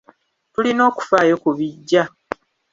Tulina 0.53 0.81
okufaayo 0.89 1.35
ku 1.43 1.49
bijja. 1.57 2.03